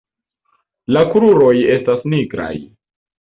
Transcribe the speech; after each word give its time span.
La 0.95 1.03
kruroj 1.11 1.53
estas 1.75 2.01
nigraj. 2.15 2.51